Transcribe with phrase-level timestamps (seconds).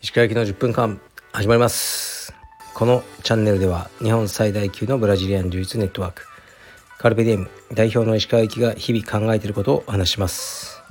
[0.00, 1.00] 石川行きの10分間
[1.32, 2.34] 始まります。
[2.74, 6.26] このチャンネルでは日本最大級のブラジリアン柔術ネットワーク
[6.98, 10.82] カルペディエム代表の石川行きが日々考えていることをお話します。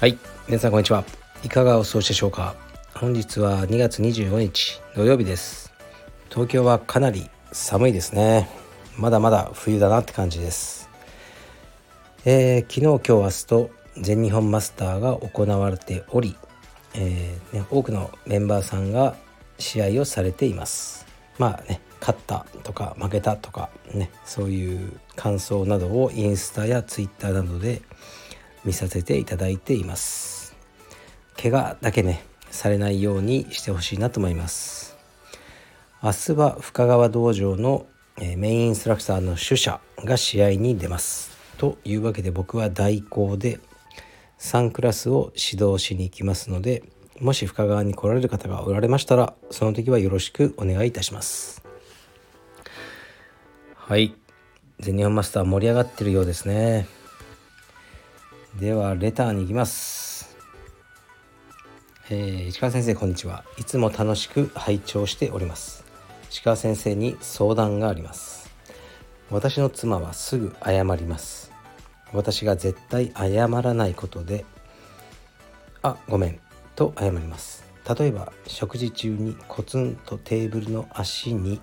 [0.00, 0.18] はい
[0.48, 1.04] 皆さんこんにちは。
[1.42, 2.54] いかがお過ごしでしょうか。
[2.94, 5.72] 本日は2月25日土曜日です。
[6.28, 8.50] 東京はかなり寒いですね。
[8.98, 10.89] まだまだ冬だなって感じです。
[12.26, 16.36] えー、昨日今日明日と全日本マスターが行われており
[16.94, 19.16] えーね、多くのメンバーさんが
[19.58, 21.06] 試合をされています。
[21.38, 27.82] まあね勝ったとか負けたとかねそういう感想などをインスタやツイッターなどで
[28.64, 30.56] 見させていただいています。
[31.40, 34.96] 怪我だけねされないようにしてほしいなと思います。
[36.02, 37.86] 明日は深川道場の
[38.18, 41.29] メインインストラクターの主者が試合に出ます。
[41.60, 43.60] というわけで僕は代行で
[44.38, 46.82] 3クラスを指導しに行きますので
[47.20, 51.62] もし深川に来られる方がおられましたらその時はよろしくお願いいたします。
[53.74, 54.14] はい。
[54.78, 56.86] 全日本マスター盛り上がってるようですね。
[58.58, 60.34] ではレターに行きます。
[62.08, 63.44] えー、石川先生こんにちは。
[63.58, 65.84] いつも楽しく拝聴しております。
[66.30, 68.48] 石川先生に相談があります。
[69.30, 71.49] 私の妻はすぐ謝ります。
[72.12, 74.44] 私が絶対謝らないことで
[75.82, 76.40] 「あごめん」
[76.76, 77.64] と謝ります。
[77.98, 81.60] 例えば食事中にコツンとテーブルの足に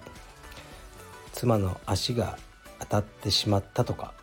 [1.31, 2.37] 妻の足が
[2.79, 4.13] 当たってしまったとか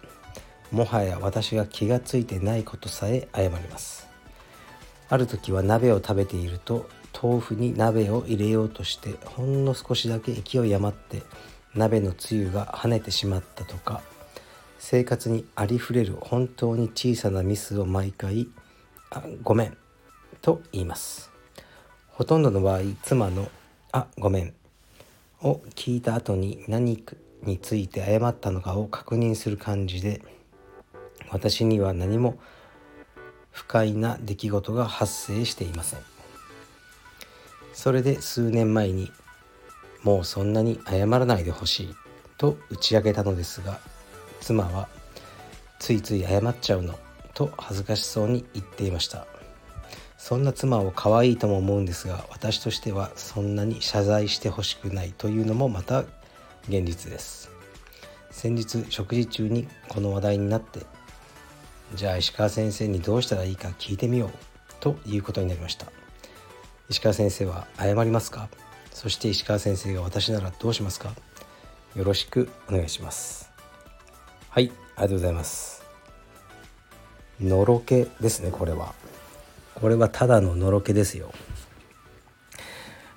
[0.70, 4.08] もはや私が気がついてないことさえ謝ります。
[5.08, 6.89] ある時は鍋を食べていると
[7.22, 11.22] 豆腐に鍋を入れようとしてほんの少しだけ勢い余って
[11.75, 14.02] 鍋のつゆが跳ねてしまったとか
[14.87, 18.49] 生活にありふれる本当に小さなミスを毎回
[19.09, 19.77] 「あごめん」
[20.43, 21.33] と言います。
[22.09, 23.51] ほとんどの場合妻の
[23.92, 24.53] 「あごめん」
[25.41, 27.03] を聞いた後に何
[27.45, 30.20] について謝ったのかを確認する感じで
[31.31, 32.39] 私には何も
[33.53, 36.01] 不快な出来事が発生していません。
[37.73, 39.11] それで数年前に
[40.03, 41.97] もうそんなに謝らないでほしい
[42.37, 43.81] と打ち明けたのですが
[44.45, 44.89] 妻は
[45.79, 46.99] ついつい謝っちゃうの
[47.33, 49.27] と恥ずかしそうに言っていました。
[50.19, 56.01] そんな妻を可愛いとも思うんですが私としてはそんなに謝罪してほしくないというのもまた
[56.69, 57.51] 現実です。
[58.31, 60.81] 先日食事中にこの話題になって
[61.95, 64.31] じゃあ石川先生にどうしたらいいか聞いてみよう
[64.81, 65.87] ということになりました。
[66.91, 68.49] 石川先生は謝りますか？
[68.93, 71.15] そして石川先生が私ならどうしますか？
[71.97, 73.44] よろしくお願いします。
[74.55, 75.83] はいありがとうございます。
[77.41, 78.95] のろけですねこれは。
[79.75, 81.33] これはただののろけですよ。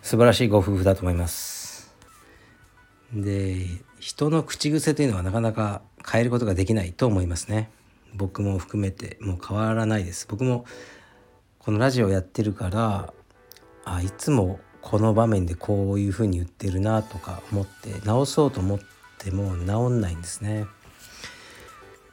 [0.01, 1.93] 素晴らしいご夫婦だと思います。
[3.13, 3.67] で
[3.99, 7.69] 人の口癖というのはなかなか変えることができないと思いますね。
[8.15, 10.25] 僕も含めてもう変わらないです。
[10.27, 10.65] 僕も
[11.59, 13.13] このラジオやってるから
[13.85, 18.79] あいつもこの場面でこういう風に言ってるなとか思って直そうと思っ
[19.19, 20.65] ても直んないんですね。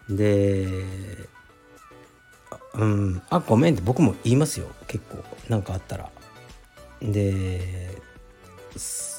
[0.09, 0.67] で
[2.75, 4.67] うんあごめんって僕も言いますよ。
[4.87, 6.11] 結構何かあったら。
[7.01, 7.91] で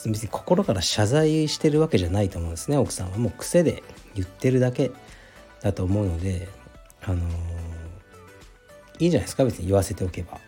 [0.06, 2.78] 別に心から謝罪してるわけじゃないと思うんですね。
[2.78, 3.18] 奥さんは。
[3.18, 4.91] もう癖で言ってるだけ
[5.62, 6.47] だと思うので
[7.03, 7.22] あのー、
[9.00, 9.46] いいじゃないですか。
[9.46, 10.40] 別に言わせておけば。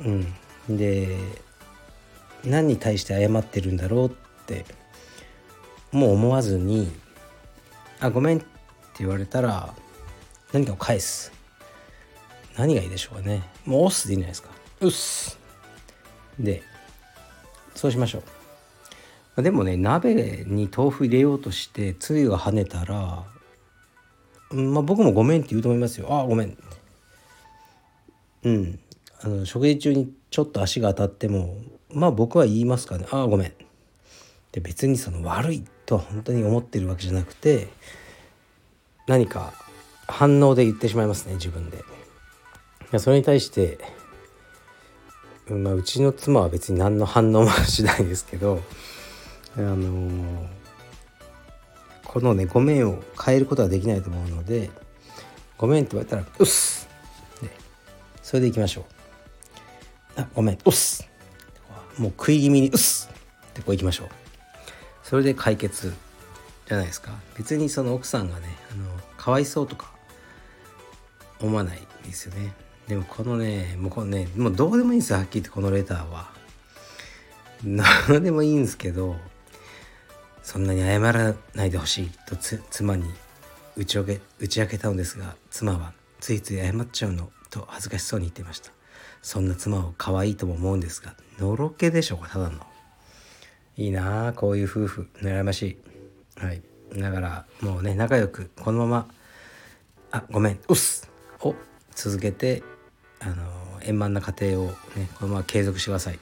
[0.00, 0.34] うん。
[0.76, 1.16] で
[2.44, 4.10] 何に対して謝ってるんだろうっ
[4.46, 4.64] て
[5.92, 6.90] もう思わずに
[8.00, 8.44] 「あごめん
[9.00, 9.74] 言われたら
[10.52, 11.32] 何かを返す。
[12.56, 13.42] 何がいいでしょうかね。
[13.64, 14.50] もう押すでいいんじゃないですか。
[14.80, 15.38] うっす。
[16.38, 16.62] で
[17.74, 18.22] そうしましょ
[19.36, 19.42] う。
[19.42, 23.24] でもね鍋に豆腐入れようとしてつゆが跳ねたら
[24.50, 26.08] まあ僕もごめんって言うと思いますよ。
[26.10, 26.58] ああごめん。
[28.44, 28.78] うん。
[29.22, 31.56] あの食事中にちょっと足が当たっても
[31.90, 33.06] まあ僕は言いますかね。
[33.10, 33.52] ああごめん。
[34.52, 37.68] で別にその悪いとは本当に思ってるわけじゃなくて
[39.06, 39.52] 何か
[40.06, 41.78] 反応で言ってしまいますね自分で。
[41.78, 41.80] い
[42.92, 43.78] やそれに対して、
[45.48, 48.60] まあ、うちの妻は別に何の反応もしないですけど
[49.56, 50.46] あのー、
[52.04, 54.70] このね「ごめん」を変えることはできないと思うので
[55.56, 56.86] 「ごめん」って言われたら「うっす」
[57.40, 57.48] で
[58.22, 60.20] それでいきましょう。
[60.20, 61.08] あごめん「うっす」
[61.96, 63.08] もう食い気味に「うっす」
[63.48, 64.08] ってこういきましょう。
[65.02, 65.92] それで解決
[66.66, 68.84] じゃないですか別にその奥さんがねあの
[69.22, 69.92] かわいそうとか
[71.40, 72.52] 思わないですよね。
[72.88, 76.32] でもこのねもうこのねもうどうでもいいんですよはっきり言ってこのレターは。
[77.62, 79.14] 何でもいいんですけど
[80.42, 83.04] そんなに謝らないでほしいと妻に
[83.76, 88.72] 打ち明け打ち明けたのですが妻はついつい謝っちゃうのと恥ずかしそうに言ってました。
[89.22, 92.58] そんな妻を可愛いとも思うんですがのろけでしょうかただの。
[93.76, 95.78] いいなあこういう夫婦悩ましい。
[96.44, 96.71] はい。
[96.94, 99.08] だからもうね仲良くこのまま
[100.10, 101.10] あごめんうっす
[101.40, 101.54] を
[101.94, 102.62] 続けて
[103.20, 103.34] あの
[103.82, 106.18] 円満な家庭をねこのまま継続してください。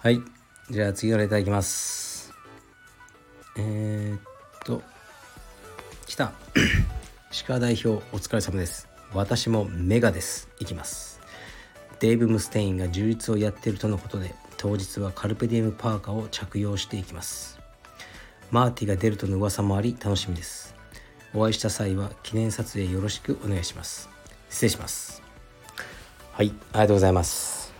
[0.00, 0.20] はい
[0.70, 2.32] じゃあ次のレターいきます。
[3.56, 4.20] えー、っ
[4.64, 4.82] と
[6.06, 6.32] 来た。
[7.46, 8.88] 鹿代表お疲れ様です。
[9.14, 10.48] 私もメガです。
[10.58, 11.20] いきます。
[12.00, 17.57] デイブ・ムステインが充実をやっているとのことで当日はカルペディエムパーカーを着用していきます。
[18.50, 20.74] マーティが出るとの噂もあり楽しみです。
[21.34, 24.08] お会いした際は記念撮影よろしくお願いします。
[24.48, 25.22] 失礼します。
[26.32, 27.74] はいありがとうございます。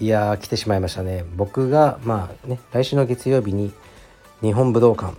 [0.00, 1.24] いやー来てしまいましたね。
[1.36, 3.72] 僕がまあね来週の月曜日に
[4.42, 5.14] 日本武道館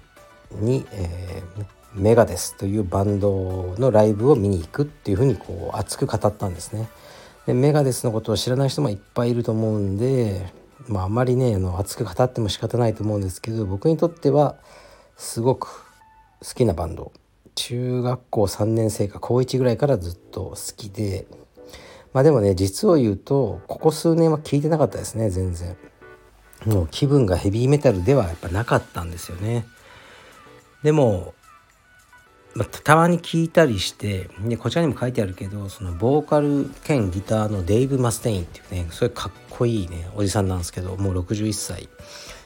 [0.52, 6.90] に、えー、メガデスというバンドのライブを見に行くっていうふうにこう熱く語ったんですね。
[7.46, 10.52] でメガデスのことを知らない人もいっぱいいると思うんで
[10.88, 14.58] まああまりねあの熱く語っても仕方ないと思うんですけど僕にとっては
[15.16, 15.84] すごく
[16.42, 17.12] 好きなバンド。
[17.56, 21.26] 中学校3年生か高1ぐらいからずっと好きで。
[22.14, 25.76] まあでもね実を言うとここ数年は聞いてなかったですね全然。
[26.66, 29.66] もう気分がヘビーメタルではやっぱなかったんですよね。
[30.84, 31.34] でも、
[32.58, 41.88] まあ、たまに聞いたりしてでこちらにも書いてあるけどそのボーカル兼ギターのデイブ・マステインっていうねそれかっこいいねおじさんなんですけどもう61歳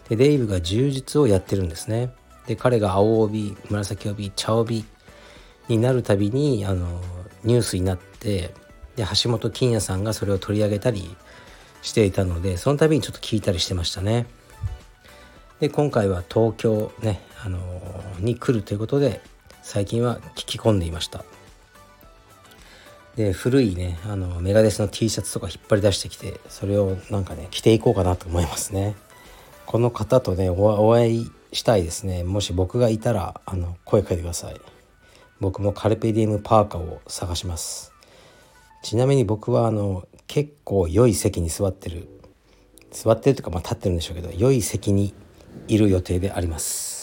[0.09, 2.11] でデイブが柔術をやってるんですね
[2.45, 4.83] で彼が青帯紫帯茶帯
[5.69, 7.01] になるたびにあの
[7.45, 8.53] ニュースになって
[8.97, 11.15] で橋本金也さんがそれを取り上げたり
[11.81, 14.25] していたのでその度にちょっと聞いたりしてましたね。
[15.61, 17.59] で今回は東京ね、あの
[18.19, 19.21] に来るということで
[19.61, 21.23] 最近は聞き込んでいました。
[23.15, 28.95] で古いねあのメガデスの T シャツとか引っ張り出してきてそれをなんかね着ていこうかなと思いますね。
[29.65, 34.61] この方とねお会いしたいですねもし僕がいたらあの声かけてください。
[35.41, 37.91] 僕もカルペディエムパーカーを探します
[38.83, 42.07] ちなみに僕はあの結構良い席に座ってる
[42.91, 45.15] 座ってるというかまあ立ってるんでしょうけど良い席に
[45.67, 47.00] いる予定であります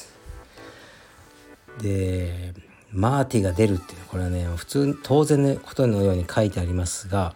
[1.82, 2.54] で
[2.92, 7.34] マーティが出るっていうこれはね普通当然のことのように書いてありますが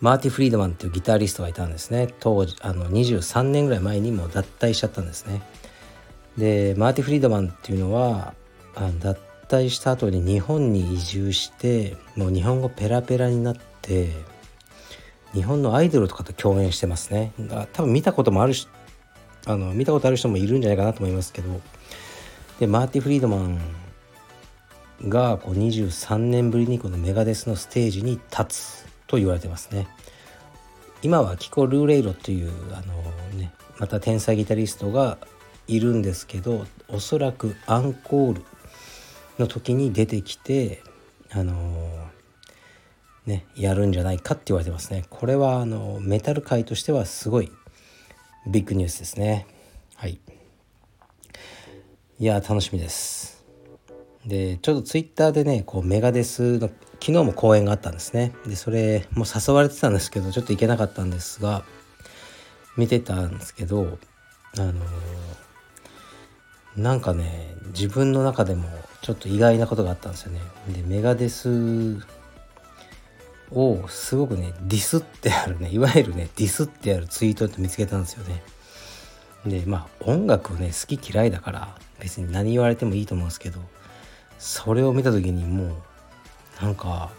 [0.00, 2.14] マーティ・フリードマンっていうギタリストがいたんですね。
[2.20, 5.42] 当時あの23年ぐらい前にも脱退しちゃったんですね。
[6.36, 8.34] でマーティ・フリードマンっていうのは
[8.76, 14.12] あ脱退した後に日本に移住してもう日本語ペラペラになって
[15.32, 17.32] 日本のアイドルとかと共演してますね。
[17.72, 18.68] 多分見たこともあるし
[19.46, 21.60] あの見たことある人もいるんじゃないかなと思いますけど
[22.58, 23.60] でマーティ・フリードマン
[25.06, 29.86] がこう23年ぶりにこのメガデスのステージに立つと言われてますね。
[31.02, 33.02] 今はキコ・ルーレイロというあの、
[33.38, 35.18] ね、また天才ギタリストが
[35.68, 38.42] いるんですけどおそらくアンコール
[39.38, 40.82] の時に出てきて
[41.30, 42.08] あの
[43.26, 45.04] ねやるんじゃないかって言われてますね。
[45.08, 47.52] これはあのメタル界としてはすごい
[48.48, 49.46] ビッグニュースですね。
[49.94, 50.18] はい。
[52.20, 53.44] いや楽しみです
[54.26, 56.68] でちょっとツイッターでねこうメガデスの
[57.00, 61.62] 昨日も公演があったんですねでそれも誘われてたんですけどちょっと行けなかったんですが
[62.76, 63.98] 見てたんですけど
[64.58, 64.72] あの
[66.76, 68.68] なんかね自分の中でも
[69.02, 70.40] ちょっと意外なことがあったんですよね。
[70.68, 71.98] でメガデス
[73.52, 78.42] をすごくねディスってあるねいわゆるねディスってあるツイートって見つけたんですよね。
[79.46, 83.60] でまあ音楽をね好き嫌いだから別に何言われてもいいと思うんですけど
[84.38, 85.64] それを見た時にも
[86.60, 87.10] うなんか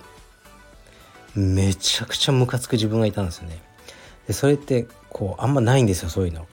[1.35, 3.61] めちゃくちゃムカつく自分がいたんですよね。
[4.27, 6.47] でそれってこうあんまないんですよそういうの。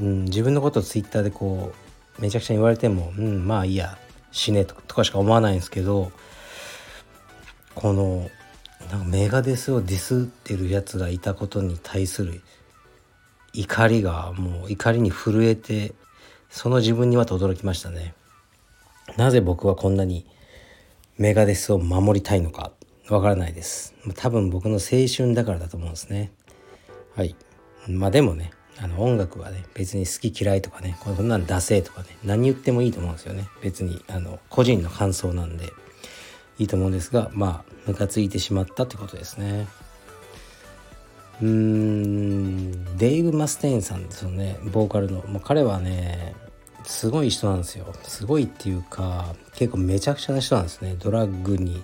[0.00, 1.72] うん、自分のことをツイッターでこ
[2.18, 3.98] うめちゃくちゃ言われてもうんまあいいや
[4.30, 6.12] 死ねとかしか思わないんですけど
[7.74, 8.30] この
[8.90, 12.40] なんかメガデスをディスってるやつがいたことに対する
[13.52, 15.92] 怒りがもう怒りに震えて
[16.50, 18.14] その自分にはと驚きましたね。
[19.16, 20.26] なぜ僕はこんなに
[21.18, 22.72] メガデスを守りたいのか
[23.08, 23.94] わからないです。
[24.16, 26.32] 多分僕の青春だからだと思うんですね。
[27.16, 27.34] はい。
[27.88, 33.48] まあでもねあの音楽はね別に好き嫌いとかねこんなん出せとかね何言ってもいいと思うんですよね。
[33.62, 35.66] 別にあの個人の感想なんで
[36.58, 39.66] いいと思うんですがまあムカついてしまったってことですね。
[41.42, 42.89] うーん。
[43.00, 44.58] デイブ・マステインさんですよね。
[44.72, 45.22] ボーカルの。
[45.22, 46.34] もう彼はね
[46.84, 47.86] すごい人なんですよ。
[48.02, 50.96] すごいっていうか結構めちゃくちゃな人なんですね。
[50.98, 51.82] ドラッグに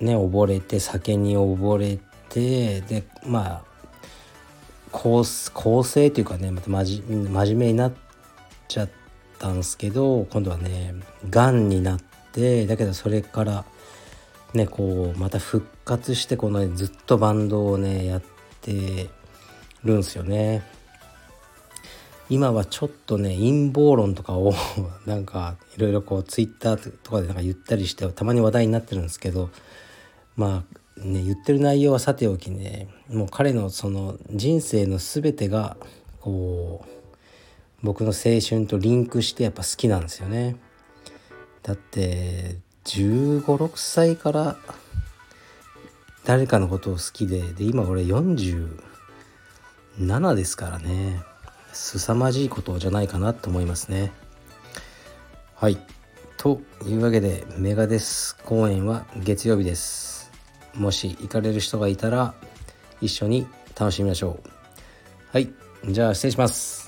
[0.00, 3.64] ね溺れて酒に溺れてでまあ
[4.92, 7.92] 構成というかねまた真面目になっ
[8.68, 8.90] ちゃっ
[9.38, 10.94] たんですけど今度はね
[11.30, 12.00] がんになっ
[12.32, 13.64] てだけどそれから
[14.52, 18.22] ねこうまた復活してこの、ね、ずっとバンドをねやっ
[18.60, 19.08] て
[19.84, 20.62] るんすよね。
[22.30, 24.54] 今はちょっとね陰謀論とかを
[25.04, 29.50] なんかいろいろこうツイッターとかでなんか言ったりしてたまに話題になってるんですけど
[30.36, 30.64] ま
[30.96, 35.76] あね言ってる内容はさておきねもう彼のその人生の全てが
[36.20, 36.88] こう
[37.82, 40.56] 僕の青春とリンクしてやっぱ好きなんですよね。
[41.62, 44.56] だって1 5 6歳から
[46.24, 48.93] 誰かのことを好きでで今俺40
[49.98, 51.22] 7ですからね。
[51.72, 54.12] 凄まじいことじゃないかなと思いますね。
[55.54, 55.78] はい。
[56.36, 60.30] というわけでメガデス公演は月曜日です。
[60.74, 62.34] もし行かれる人がいたら
[63.00, 63.46] 一緒に
[63.78, 64.50] 楽しみましょう。
[65.32, 65.52] はい。
[65.86, 66.83] じゃあ失礼します。